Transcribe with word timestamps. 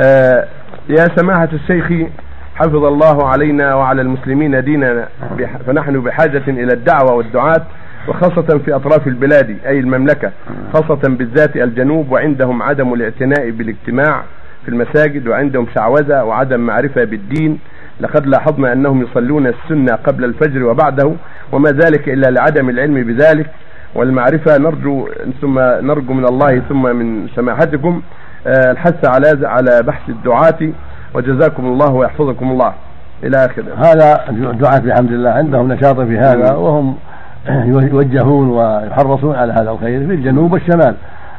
آه 0.00 0.44
يا 0.88 1.06
سماحة 1.16 1.48
الشيخ 1.52 2.08
حفظ 2.56 2.84
الله 2.84 3.28
علينا 3.28 3.74
وعلى 3.74 4.02
المسلمين 4.02 4.64
ديننا 4.64 5.08
فنحن 5.66 6.00
بحاجة 6.00 6.42
إلى 6.48 6.72
الدعوة 6.72 7.12
والدعاة 7.12 7.62
وخاصة 8.08 8.58
في 8.64 8.74
أطراف 8.74 9.06
البلاد 9.06 9.56
أي 9.66 9.78
المملكة 9.80 10.30
خاصة 10.72 11.00
بالذات 11.08 11.56
الجنوب 11.56 12.12
وعندهم 12.12 12.62
عدم 12.62 12.94
الاعتناء 12.94 13.50
بالاجتماع 13.50 14.22
في 14.64 14.68
المساجد 14.68 15.28
وعندهم 15.28 15.66
شعوذة 15.74 16.24
وعدم 16.24 16.60
معرفة 16.60 17.04
بالدين. 17.04 17.58
لقد 18.00 18.26
لاحظنا 18.26 18.72
أنهم 18.72 19.02
يصلون 19.02 19.46
السنة 19.46 19.94
قبل 19.94 20.24
الفجر 20.24 20.64
وبعده 20.64 21.12
وما 21.52 21.70
ذلك 21.70 22.08
إلا 22.08 22.30
لعدم 22.30 22.68
العلم 22.68 22.94
بذلك. 22.94 23.46
والمعرفة 23.94 24.58
نرجو 24.58 25.08
ثم 25.40 25.58
نرجو 25.58 26.12
من 26.12 26.24
الله 26.24 26.62
ثم 26.68 26.96
من 26.96 27.28
سماحتكم 27.36 28.02
الحث 28.46 29.04
على 29.04 29.46
على 29.46 29.82
بحث 29.82 30.08
الدعاة 30.08 30.58
وجزاكم 31.14 31.66
الله 31.66 31.92
ويحفظكم 31.92 32.50
الله. 32.50 32.72
إلى 33.24 33.36
آخره. 33.44 33.64
هذا 33.78 34.20
الدعاة 34.28 34.78
بحمد 34.78 35.12
الله 35.12 35.30
عندهم 35.30 35.72
نشاط 35.72 36.00
في 36.00 36.18
هذا. 36.18 36.54
وهم 36.54 36.96
يوجهون 37.48 38.50
ويحرصون 38.50 39.36
على 39.36 39.52
هذا 39.52 39.70
الخير 39.70 40.06
في 40.06 40.14
الجنوب 40.14 40.52
والشمال. 40.52 40.94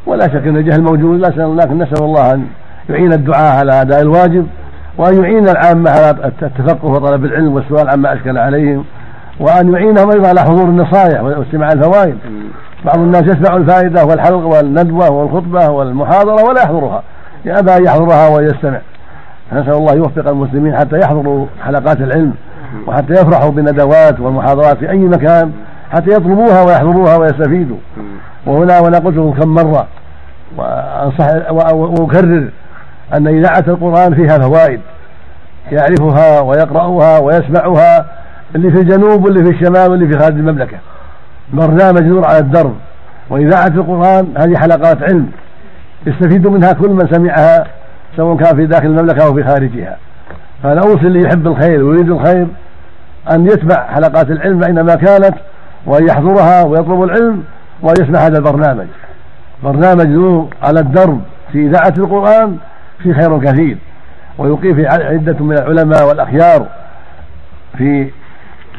ولا 0.05 0.27
شك 0.27 0.47
إن 0.47 0.57
الجهل 0.57 0.81
موجود 0.81 1.19
لكن 1.19 1.77
نسأل 1.77 2.03
الله 2.03 2.33
أن 2.33 2.45
يعين 2.89 3.13
الدعاة 3.13 3.59
على 3.59 3.81
أداء 3.81 4.01
الواجب 4.01 4.47
وأن 4.97 5.23
يعين 5.23 5.49
العامة 5.49 5.89
على 5.91 6.31
التفقه 6.41 6.85
وطلب 6.85 7.25
العلم 7.25 7.53
والسؤال 7.53 7.89
عما 7.89 8.13
أشكل 8.13 8.37
عليهم 8.37 8.85
وأن 9.39 9.73
يعينهم 9.73 10.11
أيضا 10.11 10.27
على 10.27 10.41
حضور 10.41 10.63
النصائح 10.63 11.21
واستماع 11.21 11.69
الفوائد. 11.71 12.17
بعض 12.85 12.97
الناس 12.97 13.23
يسمع 13.23 13.55
الفائدة 13.55 14.05
والحلق 14.05 14.45
والندوة 14.45 15.09
والخطبة 15.09 15.69
والمحاضرة 15.69 16.43
ولا 16.43 16.61
يحضرها. 16.61 17.03
يأبى 17.45 17.77
ان 17.77 17.85
يحضرها 17.85 18.27
ويستمع. 18.27 18.79
نسأل 19.53 19.73
الله 19.73 19.93
يوفق 19.93 20.29
المسلمين 20.29 20.75
حتى 20.77 20.99
يحضروا 20.99 21.45
حلقات 21.65 21.97
العلم 21.97 22.33
وحتى 22.87 23.13
يفرحوا 23.13 23.51
بالندوات 23.51 24.19
والمحاضرات 24.19 24.77
في 24.77 24.89
أي 24.89 24.97
مكان 24.97 25.51
حتى 25.91 26.09
يطلبوها 26.09 26.63
ويحضروها 26.63 27.17
ويستفيدوا. 27.17 27.77
وهنا 28.45 28.79
وأنا 28.79 28.97
قلت 28.97 29.17
لكم 29.17 29.31
كم 29.31 29.49
مرة 29.49 29.87
وأنصح 30.57 31.51
وأكرر 31.51 32.49
أن 33.13 33.27
إذاعة 33.27 33.63
القرآن 33.67 34.15
فيها 34.15 34.39
فوائد. 34.39 34.79
يعرفها 35.71 36.41
ويقرأها 36.41 37.19
ويسمعها 37.19 38.05
اللي 38.55 38.71
في 38.71 38.77
الجنوب 38.77 39.25
واللي 39.25 39.43
في 39.43 39.49
الشمال 39.49 39.91
واللي 39.91 40.07
في 40.07 40.19
خارج 40.19 40.35
المملكة. 40.35 40.77
برنامج 41.53 42.01
نور 42.01 42.25
على 42.25 42.39
الدرب. 42.39 42.75
وإذاعة 43.29 43.67
القرآن 43.67 44.33
هذه 44.37 44.57
حلقات 44.57 45.03
علم 45.03 45.31
يستفيد 46.07 46.47
منها 46.47 46.73
كل 46.73 46.89
من 46.89 47.07
سمعها 47.11 47.67
سواء 48.17 48.37
كان 48.37 48.55
في 48.55 48.65
داخل 48.65 48.85
المملكة 48.85 49.25
أو 49.25 49.33
في 49.33 49.43
خارجها. 49.43 49.97
فأنا 50.63 50.81
أوصي 50.81 51.07
اللي 51.07 51.21
يحب 51.21 51.47
الخير 51.47 51.83
ويريد 51.83 52.09
الخير 52.09 52.47
أن 53.31 53.45
يتبع 53.45 53.87
حلقات 53.87 54.29
العلم 54.29 54.63
أينما 54.63 54.95
كانت 54.95 55.35
وأن 55.85 56.07
يحضرها 56.07 56.63
ويطلب 56.63 57.03
العلم 57.03 57.43
وأن 57.81 57.95
يسمع 58.01 58.19
هذا 58.19 58.37
البرنامج. 58.37 58.87
برنامج 59.63 60.07
نور 60.07 60.47
على 60.63 60.79
الدرب 60.79 61.21
في 61.51 61.67
إذاعة 61.67 61.93
القرآن 61.97 62.57
في 63.03 63.13
خير 63.13 63.39
كثير 63.39 63.77
ويقيم 64.37 64.75
في 64.75 64.87
عدة 64.87 65.43
من 65.43 65.57
العلماء 65.57 66.07
والأخيار 66.07 66.67
في 67.77 68.09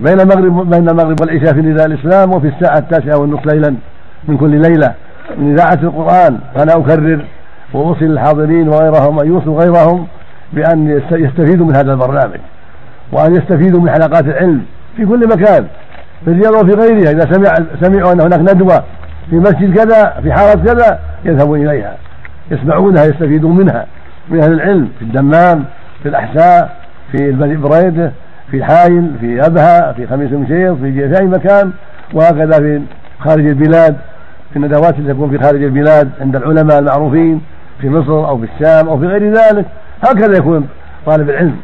بين 0.00 0.20
المغرب 0.20 0.70
بين 0.70 0.89
المغرب 0.89 1.20
والعشاء 1.20 1.55
في 1.55 1.61
نداء 1.61 1.86
الإسلام 1.86 2.34
وفي 2.34 2.48
الساعة 2.48 2.78
التاسعة 2.78 3.19
والنصف 3.19 3.47
ليلا 3.47 3.75
من 4.28 4.36
كل 4.36 4.50
ليلة. 4.50 4.94
من 5.38 5.53
إذاعة 5.53 5.78
القرآن. 5.83 6.38
فأنا 6.55 6.77
أكرر 6.77 7.25
وأوصي 7.75 8.05
للحاضرين 8.05 8.69
وغيرهم 8.69 9.20
أن 9.20 9.27
يوصوا 9.27 9.62
غيرهم 9.62 10.06
بأن 10.53 11.00
يستفيدوا 11.11 11.66
من 11.66 11.77
هذا 11.77 11.92
البرنامج 11.92 12.41
وأن 13.12 13.36
يستفيدوا 13.36 13.80
من 13.80 13.91
حلقات 13.91 14.25
العلم 14.25 14.62
في 14.97 15.06
كل 15.06 15.28
مكان 15.28 15.66
في 16.25 16.31
الرياض 16.31 16.55
وفي 16.55 16.72
غيرها. 16.72 17.10
إذا 17.10 17.32
سمع 17.32 17.54
سمعوا 17.81 18.12
أن 18.12 18.21
هناك 18.21 18.41
ندوة 18.41 18.84
في 19.31 19.37
مسجد 19.37 19.78
كذا 19.78 20.21
في 20.22 20.32
حارة 20.32 20.65
كذا 20.65 20.98
يذهبوا 21.25 21.56
إليها 21.56 21.97
يسمعونها 22.50 23.04
يستفيدون 23.04 23.56
منها 23.56 23.87
من 24.28 24.42
أهل 24.42 24.53
العلم 24.53 24.88
في 24.98 25.04
الدمام 25.04 25.65
في 26.03 26.09
الأحساء 26.09 26.76
في 27.12 27.32
بريدة 27.32 28.12
في 28.51 28.65
حايل 28.65 29.11
في 29.21 29.47
أبها 29.47 29.93
في 29.93 30.07
خميس 30.07 30.33
مشيط 30.33 30.77
في 30.77 31.09
في 31.09 31.21
أي 31.21 31.27
مكان 31.27 31.73
وهكذا 32.12 32.59
في 32.59 32.83
خارج 33.19 33.47
البلاد. 33.47 33.97
في 34.51 34.57
الندوات 34.57 34.99
التي 34.99 35.12
تكون 35.12 35.31
في 35.31 35.39
خارج 35.39 35.62
البلاد 35.62 36.11
عند 36.21 36.37
العلماء 36.37 36.79
المعروفين 36.79 37.41
في 37.81 37.91
مصر 37.91 38.29
أو 38.29 38.39
في 38.39 38.49
الشام 38.55 38.89
أو 38.89 38.99
في 38.99 39.07
غير 39.07 39.33
ذلك. 39.33 39.67
هكذا 40.03 40.39
يكون 40.39 40.69
طالب 41.07 41.31
العلم. 41.31 41.57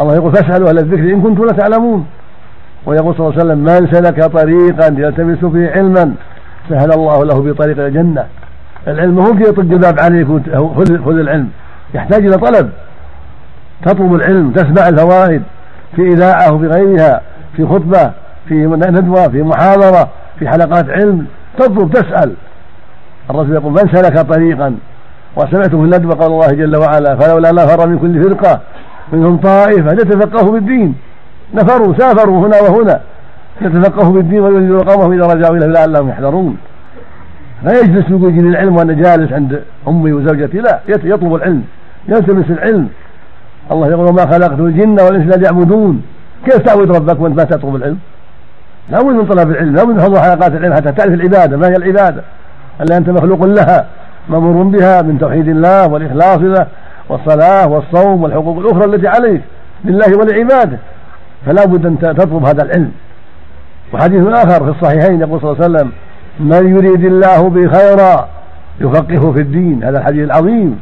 الله 0.00 0.14
يقول 0.14 0.32
فاسألوا 0.32 0.68
أهل 0.68 0.78
الذكر 0.78 1.14
إن 1.14 1.22
كنتم 1.22 1.44
لا 1.44 1.52
تعلمون. 1.52 2.06
ويقول 2.86 3.14
صلى 3.14 3.26
الله 3.26 3.40
عليه 3.40 3.44
وسلم 3.44 3.58
من 3.64 3.92
سلك 3.92 4.24
طريقا 4.24 4.86
يلتمس 4.86 5.44
فيه 5.52 5.70
علما 5.70 6.14
سهل 6.68 6.92
الله 6.92 7.24
له 7.24 7.42
بطريق 7.42 7.78
الجنة. 7.78 8.26
العلم 8.88 9.18
هو 9.18 9.34
يطق 9.34 9.60
الباب 9.60 10.00
عليك 10.00 10.26
خذ 11.04 11.18
العلم. 11.18 11.48
يحتاج 11.94 12.26
إلى 12.26 12.36
طلب. 12.36 12.70
تطلب 13.84 14.14
العلم 14.14 14.50
تسمع 14.50 14.88
الفوائد. 14.88 15.42
في 15.96 16.02
إذاعة 16.02 16.52
وفي 16.52 16.66
غيرها 16.66 17.20
في 17.56 17.66
خطبة 17.66 18.10
في 18.48 18.54
ندوة 18.66 19.28
في 19.28 19.42
محاضرة 19.42 20.08
في 20.38 20.48
حلقات 20.48 20.90
علم 20.90 21.26
تطلب 21.58 21.90
تسأل. 21.90 22.32
الرسول 23.30 23.54
يقول 23.54 23.72
من 23.72 23.88
سلك 23.92 24.20
طريقا؟ 24.20 24.76
وسمعت 25.36 25.68
في 25.68 25.74
الندوة 25.74 26.14
قال 26.14 26.32
الله 26.32 26.46
جل 26.46 26.76
وعلا 26.76 27.16
فلولا 27.16 27.52
نفر 27.52 27.88
من 27.88 27.98
كل 27.98 28.24
فرقة 28.24 28.60
منهم 29.12 29.36
طائفة 29.36 29.92
ليتفقهوا 29.92 30.52
بالدين. 30.52 30.94
نفروا 31.54 31.94
سافروا 31.98 32.46
هنا 32.46 32.60
وهنا 32.60 33.00
يتفقهوا 33.60 34.12
بالدين 34.12 34.40
وينذروا 34.40 34.82
قومهم 34.82 35.12
إذا 35.12 35.34
رجعوا 35.34 35.56
إليه 35.56 35.66
لعلهم 35.66 36.08
يحذرون. 36.08 36.56
لا 37.62 37.80
يجلس 37.80 38.10
يقول 38.10 38.38
العلم 38.38 38.76
وأنا 38.76 38.92
جالس 38.92 39.32
عند 39.32 39.62
أمي 39.88 40.12
وزوجتي. 40.12 40.58
لا 40.58 40.80
يطلب 40.88 41.34
العلم 41.34 41.62
يلتمس 42.08 42.50
العلم. 42.50 42.88
الله 43.72 43.88
يقول 43.88 44.08
وما 44.08 44.26
خلقت 44.26 44.58
الجن 44.58 45.00
والإنس 45.00 45.24
إلا 45.26 45.36
ليعبدون. 45.36 46.02
كيف 46.44 46.56
تعبد 46.56 46.96
ربك 46.96 47.20
وأنت 47.20 47.36
ما 47.36 47.44
تطلب 47.44 47.76
العلم؟ 47.76 47.98
لابد 48.90 49.06
من 49.06 49.26
طلب 49.26 49.50
العلم 49.50 49.74
لابد 49.74 49.90
من 49.90 50.00
حضور 50.00 50.20
حلقات 50.20 50.52
العلم 50.52 50.74
حتى 50.74 50.92
تعرف 50.92 51.12
العبادة. 51.12 51.56
ما 51.56 51.68
هي 51.68 51.76
العبادة؟ 51.76 52.22
ألا 52.80 52.96
أنت 52.96 53.10
مخلوق 53.10 53.44
لها 53.44 53.86
مأمور 54.28 54.62
بها 54.64 55.02
من 55.02 55.18
توحيد 55.18 55.48
الله 55.48 55.88
والإخلاص 55.88 56.38
له 56.38 56.66
والصلاة 57.08 57.68
والصوم 57.68 58.22
والحقوق 58.22 58.58
الأخرى 58.58 58.84
التي 58.84 59.08
عليك 59.08 59.42
لله 59.84 60.18
ولعباده. 60.18 60.78
فلا 61.46 61.64
بد 61.64 61.86
أن 61.86 61.98
تطلب 61.98 62.44
هذا 62.44 62.62
العلم. 62.62 62.90
وحديث 63.92 64.26
آخر 64.26 64.64
في 64.64 64.70
الصحيحين 64.70 65.20
يقول 65.20 65.40
صلى 65.40 65.52
الله 65.52 65.64
عليه 65.64 65.74
وسلم 65.74 65.92
من 66.40 66.76
يريد 66.76 67.04
الله 67.04 67.48
به 67.48 67.68
خيرا 67.68 68.28
يفقهه 68.80 69.32
في 69.32 69.40
الدين. 69.40 69.84
هذا 69.84 69.98
الحديث 69.98 70.24
العظيم. 70.24 70.80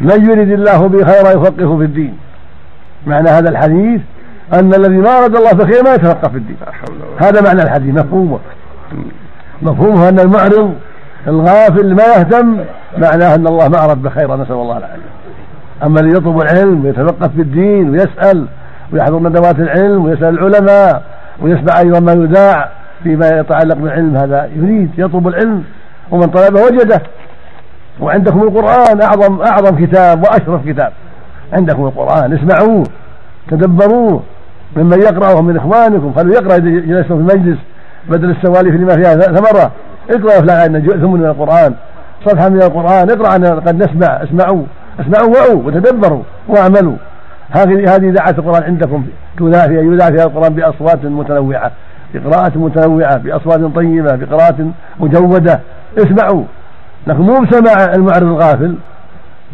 من 0.00 0.30
يريد 0.30 0.50
الله 0.50 0.86
به 0.88 1.04
خيرا 1.04 1.30
يفقهه 1.30 1.78
في 1.78 1.84
الدين. 1.84 2.18
معنى 3.06 3.28
هذا 3.28 3.50
الحديث 3.50 4.00
أن 4.54 4.74
الذي 4.74 4.96
ما 4.96 5.18
أراد 5.18 5.36
الله 5.36 5.52
بخير 5.52 5.84
ما 5.84 5.94
يتفقه 5.94 6.28
في 6.28 6.36
الدين. 6.36 6.56
هذا 7.18 7.40
معنى 7.40 7.62
الحديث 7.62 7.94
مفهومه 7.94 8.38
مفهومه 9.62 10.08
أن 10.08 10.20
المعرض 10.20 10.74
الغافل 11.26 11.94
ما 11.94 12.02
يهتم 12.02 12.56
معناه 12.98 13.34
أن 13.34 13.46
الله 13.46 13.68
ما 13.68 13.84
أراد 13.84 14.02
بخير 14.02 14.36
نسأل 14.36 14.54
الله 14.54 14.78
العافية. 14.78 15.16
أما 15.82 16.00
الذي 16.00 16.12
يطلب 16.12 16.40
العلم 16.40 16.84
ويتفقه 16.84 17.28
في 17.28 17.42
الدين 17.42 17.90
ويسأل 17.90 18.46
ويحضر 18.92 19.18
ندوات 19.18 19.58
العلم 19.58 20.04
ويسأل 20.04 20.38
العلماء 20.38 21.02
ويسمع 21.42 21.78
أيضا 21.78 22.00
ما 22.00 22.12
يذاع 22.12 22.70
فيما 23.02 23.28
يتعلق 23.28 23.74
بالعلم 23.74 24.16
هذا 24.16 24.50
يريد 24.56 24.90
يطلب 24.98 25.28
العلم 25.28 25.64
ومن 26.10 26.26
طلبه 26.26 26.62
وجده. 26.62 27.02
وعندكم 28.00 28.42
القرآن 28.42 29.02
أعظم 29.02 29.40
أعظم 29.40 29.86
كتاب 29.86 30.22
وأشرف 30.22 30.68
كتاب. 30.68 30.92
عندكم 31.52 31.84
القرآن 31.84 32.32
اسمعوه 32.32 32.84
تدبروه. 33.50 34.22
ممن 34.76 35.02
يقرأه 35.02 35.42
من 35.42 35.56
إخوانكم 35.56 36.12
خلوا 36.12 36.34
يقرأ 36.34 36.58
جلستم 36.58 37.26
في 37.26 37.34
المجلس 37.34 37.58
بدل 38.08 38.30
السوالف 38.30 38.74
اللي 38.74 38.86
ما 38.86 38.96
فيها 38.96 39.14
ثمرة. 39.14 39.70
اقرأ 40.10 40.40
فلان 40.40 40.82
ثم 41.00 41.12
من 41.12 41.26
القرآن. 41.26 41.74
صفحة 42.26 42.48
من 42.48 42.62
القرآن 42.62 43.10
اقرأ 43.10 43.60
قد 43.60 43.76
نسمع 43.82 44.22
اسمعوا. 44.22 44.62
اسمعوا 45.00 45.34
وعوا 45.36 45.62
وتدبروا 45.62 46.22
واعملوا. 46.48 46.96
هذه 47.50 47.94
هذه 47.94 48.08
إذاعة 48.08 48.34
القرآن 48.38 48.62
عندكم. 48.62 49.06
تذاع 49.38 49.66
فيها 49.66 49.82
يذاع 49.82 50.10
فيها 50.10 50.24
القرآن 50.24 50.54
بأصوات 50.54 51.04
متنوعة. 51.04 51.70
بقراءة 52.14 52.58
متنوعة 52.58 53.16
بأصوات 53.16 53.60
طيبة 53.74 54.16
بقراءة 54.16 54.70
مجودة. 55.00 55.60
اسمعوا. 55.98 56.44
لكن 57.06 57.20
مو 57.20 57.40
بسماع 57.40 57.94
المعرض 57.94 58.22
الغافل 58.22 58.74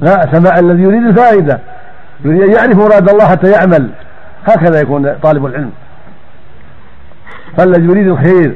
لا 0.00 0.28
سماع 0.32 0.58
الذي 0.58 0.82
يريد 0.82 1.02
الفائدة 1.06 1.58
يريد 2.25 2.43
أن 2.43 2.52
يعرف 2.52 2.76
مراد 2.76 3.10
الله 3.10 3.25
حتى 3.25 3.50
يعمل. 3.50 3.90
هكذا 4.46 4.81
يكون 4.81 5.14
طالب 5.22 5.46
العلم. 5.46 5.70
فالذي 7.56 7.84
يريد 7.84 8.06
الخير 8.06 8.54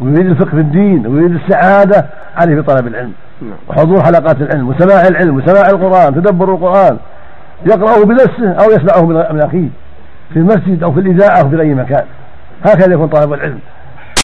ويريد 0.00 0.26
الفقه 0.26 0.50
في 0.50 0.60
الدين 0.60 1.06
ويريد 1.06 1.34
السعادة 1.34 2.06
عليه 2.36 2.60
بطلب 2.60 2.86
العلم. 2.86 3.12
نعم. 3.42 3.52
وحضور 3.68 4.02
حلقات 4.02 4.36
العلم 4.40 4.68
وسماع 4.68 5.06
العلم 5.08 5.36
وسماع 5.36 5.70
القرآن 5.70 6.14
تدبر 6.14 6.54
القرآن. 6.54 6.96
يقرأه 7.66 8.04
بنفسه 8.04 8.52
أو 8.52 8.70
يسمعه 8.70 9.06
من 9.06 9.40
أخيه 9.40 9.68
في 10.32 10.38
المسجد 10.38 10.82
أو 10.82 10.92
في 10.92 11.00
الإذاعة 11.00 11.40
أو 11.40 11.50
في 11.50 11.60
أي 11.60 11.74
مكان. 11.74 12.04
هكذا 12.64 12.94
يكون 12.94 13.08
طالب 13.08 13.32
العلم. 13.32 13.58